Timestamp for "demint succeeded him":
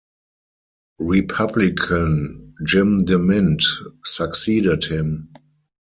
3.05-5.29